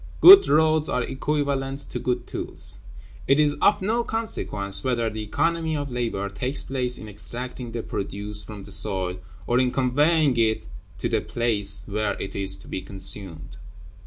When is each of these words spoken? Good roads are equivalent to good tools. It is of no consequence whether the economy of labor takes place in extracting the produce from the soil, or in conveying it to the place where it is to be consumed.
Good 0.19 0.47
roads 0.47 0.89
are 0.89 1.03
equivalent 1.03 1.77
to 1.91 1.99
good 1.99 2.25
tools. 2.25 2.79
It 3.27 3.39
is 3.39 3.53
of 3.61 3.83
no 3.83 4.03
consequence 4.03 4.83
whether 4.83 5.11
the 5.11 5.21
economy 5.21 5.77
of 5.77 5.91
labor 5.91 6.27
takes 6.27 6.63
place 6.63 6.97
in 6.97 7.07
extracting 7.07 7.71
the 7.71 7.83
produce 7.83 8.41
from 8.43 8.63
the 8.63 8.71
soil, 8.71 9.19
or 9.45 9.59
in 9.59 9.69
conveying 9.69 10.35
it 10.37 10.65
to 10.97 11.07
the 11.07 11.21
place 11.21 11.87
where 11.87 12.19
it 12.19 12.35
is 12.35 12.57
to 12.57 12.67
be 12.67 12.81
consumed. 12.81 13.57